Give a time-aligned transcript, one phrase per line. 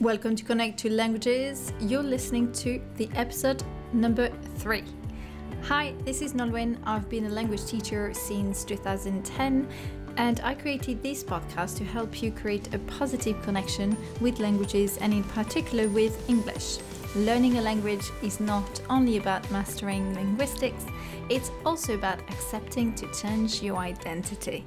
[0.00, 1.72] Welcome to Connect to Languages.
[1.78, 3.62] You're listening to the episode
[3.92, 4.82] number three.
[5.62, 6.78] Hi, this is Nolwenn.
[6.84, 9.68] I've been a language teacher since 2010
[10.16, 15.14] and I created this podcast to help you create a positive connection with languages and,
[15.14, 16.78] in particular, with English.
[17.14, 20.86] Learning a language is not only about mastering linguistics,
[21.30, 24.64] it's also about accepting to change your identity.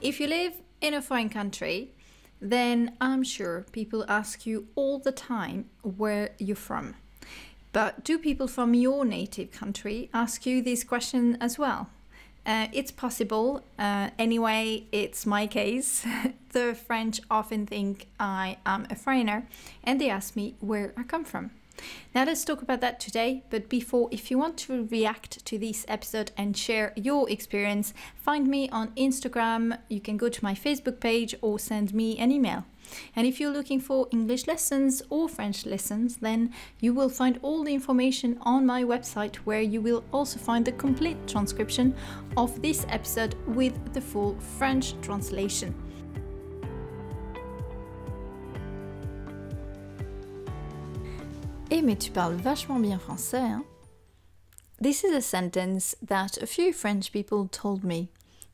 [0.00, 1.92] If you live in a foreign country,
[2.40, 6.94] then I'm sure people ask you all the time where you're from.
[7.72, 11.90] But do people from your native country ask you this question as well?
[12.44, 13.62] Uh, it's possible.
[13.78, 16.04] Uh, anyway, it's my case.
[16.52, 19.46] the French often think I am a foreigner
[19.84, 21.50] and they ask me where I come from.
[22.14, 23.44] Now let's talk about that today.
[23.50, 28.46] But before, if you want to react to this episode and share your experience, find
[28.48, 29.78] me on Instagram.
[29.88, 32.64] You can go to my Facebook page or send me an email.
[33.14, 37.62] And if you're looking for English lessons or French lessons, then you will find all
[37.62, 41.94] the information on my website where you will also find the complete transcription
[42.36, 45.74] of this episode with the full French translation.
[51.72, 53.64] Eh mais tu parles vachement bien français, hein?
[54.82, 58.08] This is a sentence that a few French people told me.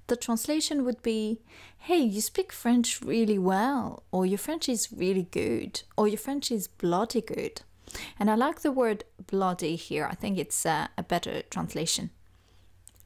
[0.08, 1.40] The translation would be,
[1.78, 6.50] Hey, you speak French really well, or your French is really good, or your French
[6.50, 7.62] is bloody good.
[8.20, 12.10] And I like the word bloody here, I think it's uh, a better translation.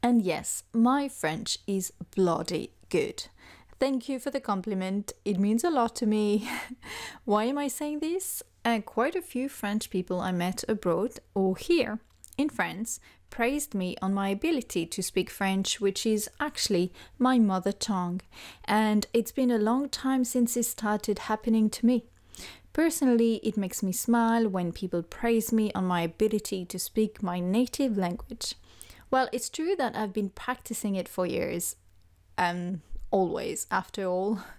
[0.03, 3.27] And yes, my French is bloody good.
[3.79, 5.13] Thank you for the compliment.
[5.23, 6.49] It means a lot to me.
[7.23, 8.43] Why am I saying this?
[8.63, 11.99] And quite a few French people I met abroad or here
[12.37, 17.71] in France praised me on my ability to speak French, which is actually my mother
[17.71, 18.21] tongue,
[18.65, 22.05] and it's been a long time since it started happening to me.
[22.73, 27.39] Personally, it makes me smile when people praise me on my ability to speak my
[27.39, 28.55] native language.
[29.09, 31.75] Well, it's true that I've been practicing it for years,
[32.37, 34.39] um, always, after all.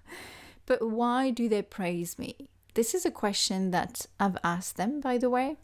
[0.64, 2.48] But why do they praise me?
[2.74, 5.56] This is a question that I've asked them, by the way.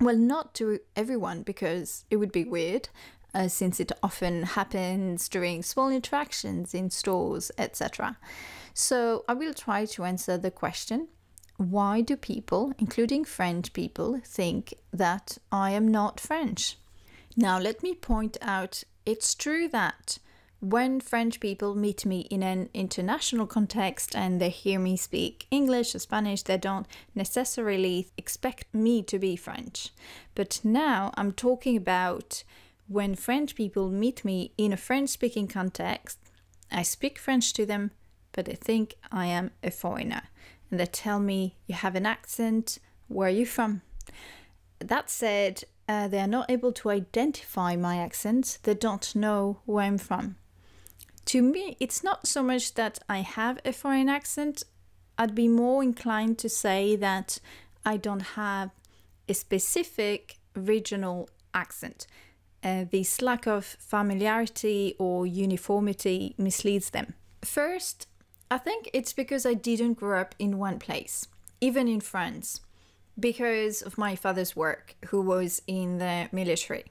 [0.00, 2.88] Well, not to everyone, because it would be weird,
[3.34, 8.18] uh, since it often happens during small interactions in stores, etc.
[8.74, 11.08] So I will try to answer the question
[11.56, 16.78] why do people, including French people, think that I am not French?
[17.36, 20.18] Now, let me point out it's true that
[20.60, 25.94] when French people meet me in an international context and they hear me speak English
[25.94, 29.90] or Spanish, they don't necessarily expect me to be French.
[30.34, 32.42] But now I'm talking about
[32.88, 36.18] when French people meet me in a French speaking context,
[36.72, 37.92] I speak French to them,
[38.32, 40.22] but they think I am a foreigner.
[40.70, 43.82] And they tell me, You have an accent, where are you from?
[44.80, 49.84] That said, uh, they are not able to identify my accent, they don't know where
[49.84, 50.36] I'm from
[51.28, 54.62] to me, it's not so much that I have a foreign accent.
[55.18, 57.38] I'd be more inclined to say that
[57.84, 58.70] I don't have
[59.28, 62.06] a specific regional accent.
[62.64, 67.12] Uh, this lack of familiarity or uniformity misleads them.
[67.42, 68.06] First,
[68.50, 71.28] I think it's because I didn't grow up in one place,
[71.60, 72.62] even in France,
[73.20, 76.86] because of my father's work, who was in the military.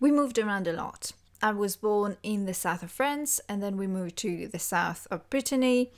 [0.00, 1.12] We moved around a lot.
[1.42, 5.06] I was born in the south of France, and then we moved to the south
[5.10, 5.92] of Brittany,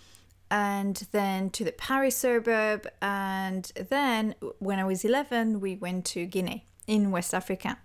[0.51, 6.27] and then to the Paris suburb, and then when I was 11, we went to
[6.27, 7.79] Guinea in West Africa.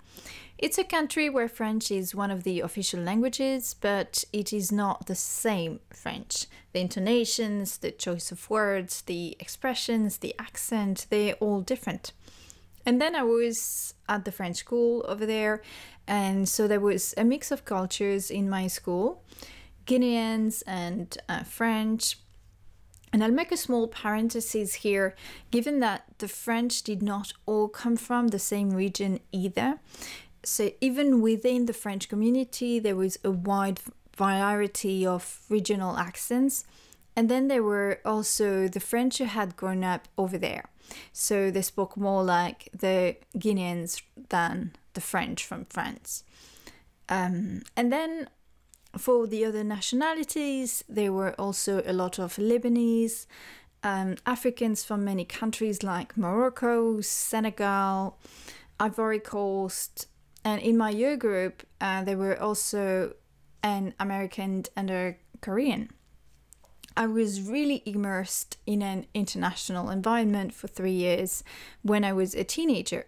[0.58, 5.08] It's a country where French is one of the official languages, but it is not
[5.08, 6.46] the same French.
[6.72, 12.14] The intonations, the choice of words, the expressions, the accent, they're all different.
[12.86, 15.62] And then I was at the French school over there,
[16.08, 19.24] and so there was a mix of cultures in my school
[19.86, 22.18] Guineans and uh, French.
[23.12, 25.16] And I'll make a small parenthesis here,
[25.52, 29.80] given that the French did not all come from the same region either.
[30.44, 33.80] So, even within the French community, there was a wide
[34.18, 36.66] variety of regional accents.
[37.16, 40.66] And then there were also the French who had grown up over there.
[41.12, 46.24] So they spoke more like the Guineans than the French from France.
[47.10, 48.30] Um, and then
[48.98, 53.26] for the other nationalities, there were also a lot of Lebanese,
[53.84, 58.18] um, Africans from many countries like Morocco, Senegal,
[58.80, 60.08] Ivory Coast,
[60.46, 63.14] and in my year group, uh, there were also
[63.62, 65.90] an American and a Korean.
[66.96, 71.44] I was really immersed in an international environment for three years
[71.82, 73.06] when I was a teenager.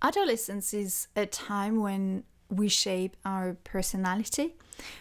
[0.00, 4.54] Adolescence is a time when we shape our personality.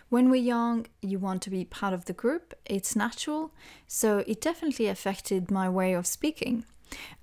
[0.10, 3.54] When we're young, you want to be part of the group, it's natural,
[3.88, 6.66] so it definitely affected my way of speaking.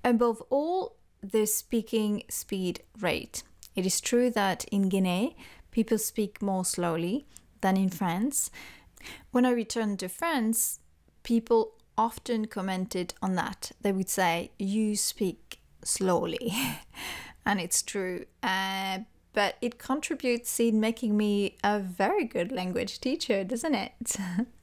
[0.03, 3.43] Above all, the speaking speed rate.
[3.75, 5.35] It is true that in Guinea,
[5.71, 7.27] people speak more slowly
[7.61, 8.49] than in France.
[9.31, 10.79] When I returned to France,
[11.23, 13.71] people often commented on that.
[13.81, 16.53] They would say, You speak slowly.
[17.45, 18.25] and it's true.
[18.43, 18.99] Uh,
[19.33, 23.91] but it contributes in making me a very good language teacher, doesn't it?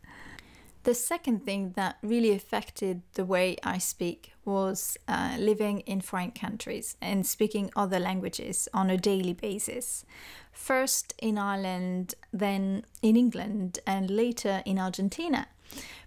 [0.85, 6.33] the second thing that really affected the way I speak was uh, living in foreign
[6.33, 10.05] countries and speaking other languages on a daily basis.
[10.53, 15.47] First in Ireland, then in England, and later in Argentina.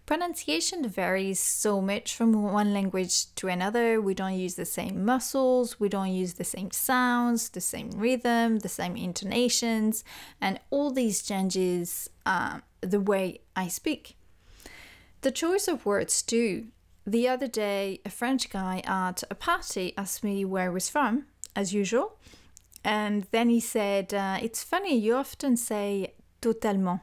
[0.06, 4.00] Pronunciation varies so much from one language to another.
[4.00, 8.60] We don't use the same muscles, we don't use the same sounds, the same rhythm,
[8.60, 10.04] the same intonations,
[10.39, 14.16] and all these changes uh, the way I speak.
[15.25, 16.68] The choice of words too.
[17.07, 21.25] The other day, a French guy at a party asked me where I was from,
[21.56, 22.19] as usual,
[22.83, 27.01] and then he said, uh, It's funny, you often say totalement.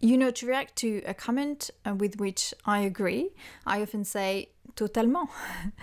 [0.00, 3.28] You know, to react to a comment uh, with which I agree,
[3.66, 5.28] I often say totalement,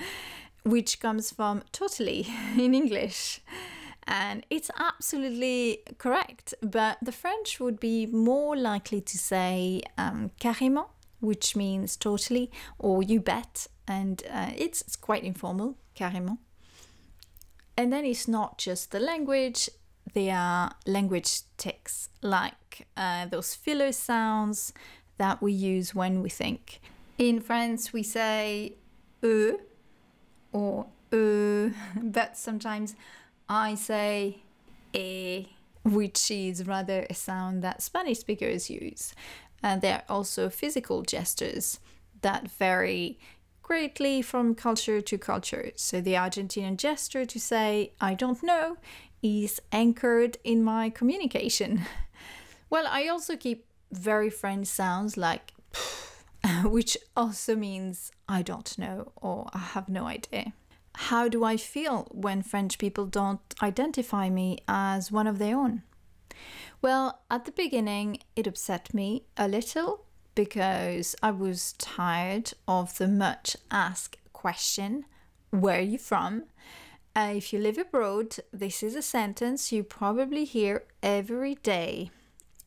[0.64, 2.26] which comes from totally
[2.58, 3.40] in English.
[4.08, 10.88] And it's absolutely correct, but the French would be more likely to say um, carrément,
[11.24, 16.38] which means totally, or you bet, and uh, it's, it's quite informal, carrément.
[17.78, 19.70] And then it's not just the language,
[20.14, 24.74] there are language tics, like uh, those filler sounds
[25.18, 26.82] that we use when we think.
[27.18, 28.76] In France, we say
[29.24, 29.52] e
[30.52, 31.70] or e,
[32.02, 32.96] but sometimes
[33.48, 34.40] I say
[34.94, 35.48] e,
[35.84, 39.14] which is rather a sound that Spanish speakers use.
[39.64, 41.80] And there are also physical gestures
[42.22, 43.18] that vary
[43.62, 45.72] greatly from culture to culture.
[45.76, 48.78] So the Argentinian gesture to say, I don't know,
[49.24, 51.86] is anchored in my communication.
[52.70, 55.54] well, I also keep very French sounds like
[56.64, 60.54] which also means I don't know or I have no idea.
[60.96, 65.84] How do I feel when French people don't identify me as one of their own?
[66.82, 70.06] Well, at the beginning, it upset me a little
[70.36, 75.06] because I was tired of the much asked question,
[75.52, 76.44] Where are you from?
[77.16, 82.10] Uh, if you live abroad, this is a sentence you probably hear every day.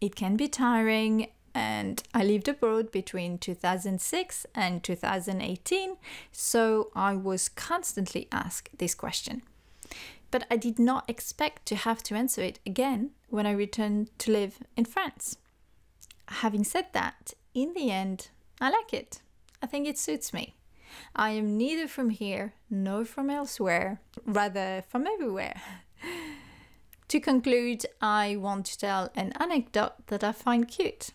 [0.00, 5.96] It can be tiring, and I lived abroad between 2006 and 2018,
[6.30, 9.42] so I was constantly asked this question.
[10.30, 14.32] But I did not expect to have to answer it again when I returned to
[14.32, 15.36] live in France.
[16.28, 18.28] Having said that, in the end,
[18.60, 19.20] I like it.
[19.62, 20.56] I think it suits me.
[21.14, 25.60] I am neither from here nor from elsewhere, rather from everywhere.
[27.08, 31.10] to conclude, I want to tell an anecdote that I find cute.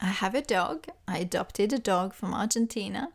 [0.00, 0.86] I have a dog.
[1.06, 3.10] I adopted a dog from Argentina,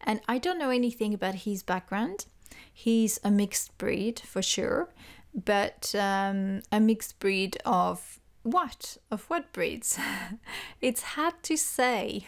[0.00, 2.26] and I don't know anything about his background.
[2.72, 4.88] He's a mixed breed for sure,
[5.34, 8.96] but um, a mixed breed of what?
[9.10, 9.98] Of what breeds?
[10.80, 12.26] it's hard to say.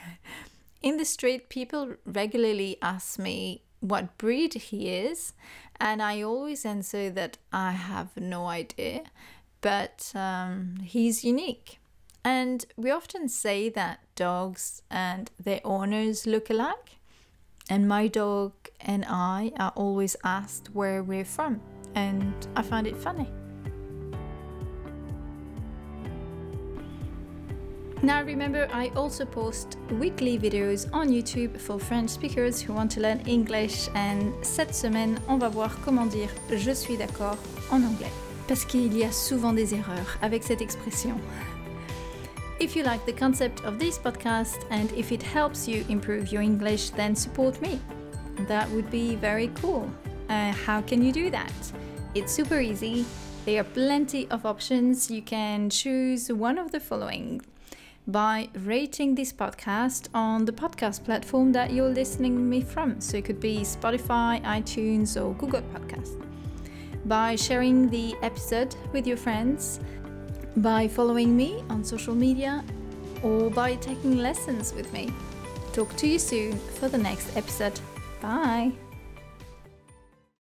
[0.83, 5.33] In the street, people regularly ask me what breed he is,
[5.81, 9.03] and I always answer that I have no idea,
[9.61, 11.79] but um, he's unique.
[12.25, 16.99] And we often say that dogs and their owners look alike.
[17.71, 21.61] And my dog and I are always asked where we're from,
[21.95, 23.27] and I find it funny.
[28.03, 33.01] Now remember, I also post weekly videos on YouTube for French speakers who want to
[33.01, 37.39] learn English and cette semaine, on va voir comment dire je suis d'accord
[37.71, 38.13] en anglais.
[38.47, 41.19] Parce qu'il y a souvent des erreurs avec cette expression.
[42.65, 46.41] If you like the concept of this podcast and if it helps you improve your
[46.41, 47.79] English, then support me.
[48.49, 49.93] That would be very cool.
[50.31, 51.53] Uh, how can you do that?
[52.15, 53.05] It's super easy.
[53.45, 55.11] There are plenty of options.
[55.11, 57.43] You can choose one of the following
[58.07, 62.99] by rating this podcast on the podcast platform that you're listening me from.
[62.99, 66.19] So it could be Spotify, iTunes, or Google Podcast.
[67.05, 69.81] By sharing the episode with your friends,
[70.57, 72.65] by following me on social media,
[73.23, 75.13] or by taking lessons with me.
[75.73, 77.81] Talk to you soon for the next episode.
[78.21, 78.84] Bye!